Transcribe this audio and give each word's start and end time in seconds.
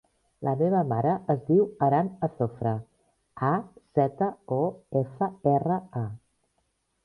La 0.45 0.51
meva 0.61 0.79
mare 0.93 1.11
es 1.33 1.43
diu 1.49 1.67
Aran 1.89 2.09
Azofra: 2.29 2.73
a, 3.53 3.53
zeta, 4.03 4.33
o, 4.59 4.61
efa, 5.05 5.33
erra, 5.57 5.83
a. 6.05 6.07